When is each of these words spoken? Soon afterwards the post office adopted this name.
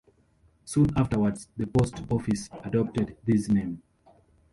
Soon 0.65 0.97
afterwards 0.97 1.47
the 1.57 1.67
post 1.67 2.01
office 2.09 2.49
adopted 2.63 3.17
this 3.23 3.47
name. 3.49 3.83